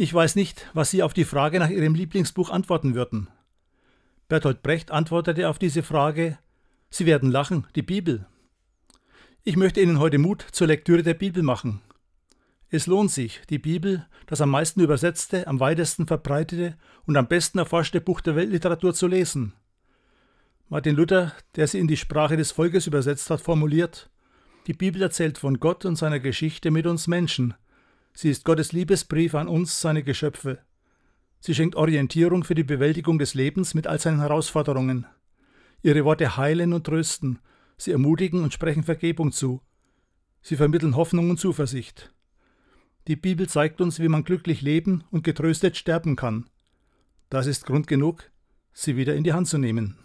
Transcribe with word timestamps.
Ich 0.00 0.14
weiß 0.14 0.36
nicht, 0.36 0.70
was 0.74 0.92
Sie 0.92 1.02
auf 1.02 1.12
die 1.12 1.24
Frage 1.24 1.58
nach 1.58 1.70
Ihrem 1.70 1.96
Lieblingsbuch 1.96 2.50
antworten 2.50 2.94
würden. 2.94 3.26
Bertolt 4.28 4.62
Brecht 4.62 4.92
antwortete 4.92 5.48
auf 5.48 5.58
diese 5.58 5.82
Frage 5.82 6.38
Sie 6.88 7.04
werden 7.04 7.32
lachen, 7.32 7.66
die 7.74 7.82
Bibel. 7.82 8.24
Ich 9.42 9.56
möchte 9.56 9.80
Ihnen 9.80 9.98
heute 9.98 10.18
Mut 10.18 10.46
zur 10.52 10.68
Lektüre 10.68 11.02
der 11.02 11.14
Bibel 11.14 11.42
machen. 11.42 11.80
Es 12.70 12.86
lohnt 12.86 13.10
sich, 13.10 13.42
die 13.50 13.58
Bibel, 13.58 14.06
das 14.26 14.40
am 14.40 14.50
meisten 14.50 14.80
übersetzte, 14.82 15.48
am 15.48 15.58
weitesten 15.58 16.06
verbreitete 16.06 16.76
und 17.04 17.16
am 17.16 17.26
besten 17.26 17.58
erforschte 17.58 18.00
Buch 18.00 18.20
der 18.20 18.36
Weltliteratur 18.36 18.94
zu 18.94 19.08
lesen. 19.08 19.52
Martin 20.68 20.94
Luther, 20.94 21.32
der 21.56 21.66
sie 21.66 21.80
in 21.80 21.88
die 21.88 21.96
Sprache 21.96 22.36
des 22.36 22.52
Volkes 22.52 22.86
übersetzt 22.86 23.30
hat, 23.30 23.40
formuliert 23.40 24.10
Die 24.68 24.74
Bibel 24.74 25.02
erzählt 25.02 25.38
von 25.38 25.58
Gott 25.58 25.84
und 25.84 25.96
seiner 25.96 26.20
Geschichte 26.20 26.70
mit 26.70 26.86
uns 26.86 27.08
Menschen. 27.08 27.54
Sie 28.12 28.30
ist 28.30 28.44
Gottes 28.44 28.72
Liebesbrief 28.72 29.34
an 29.34 29.48
uns, 29.48 29.80
seine 29.80 30.02
Geschöpfe. 30.02 30.58
Sie 31.40 31.54
schenkt 31.54 31.76
Orientierung 31.76 32.44
für 32.44 32.54
die 32.54 32.64
Bewältigung 32.64 33.18
des 33.18 33.34
Lebens 33.34 33.74
mit 33.74 33.86
all 33.86 34.00
seinen 34.00 34.20
Herausforderungen. 34.20 35.06
Ihre 35.82 36.04
Worte 36.04 36.36
heilen 36.36 36.72
und 36.72 36.84
trösten, 36.84 37.38
sie 37.76 37.92
ermutigen 37.92 38.42
und 38.42 38.52
sprechen 38.52 38.82
Vergebung 38.82 39.30
zu. 39.30 39.62
Sie 40.42 40.56
vermitteln 40.56 40.96
Hoffnung 40.96 41.30
und 41.30 41.38
Zuversicht. 41.38 42.12
Die 43.06 43.16
Bibel 43.16 43.48
zeigt 43.48 43.80
uns, 43.80 44.00
wie 44.00 44.08
man 44.08 44.24
glücklich 44.24 44.62
leben 44.62 45.04
und 45.10 45.24
getröstet 45.24 45.76
sterben 45.76 46.16
kann. 46.16 46.48
Das 47.30 47.46
ist 47.46 47.66
Grund 47.66 47.86
genug, 47.86 48.30
sie 48.72 48.96
wieder 48.96 49.14
in 49.14 49.24
die 49.24 49.32
Hand 49.32 49.48
zu 49.48 49.58
nehmen. 49.58 49.98